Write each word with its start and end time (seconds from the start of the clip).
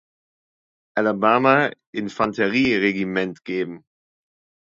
Alabama 0.97 1.71
Infanterieregiment 1.93 3.43
geben. 3.45 3.83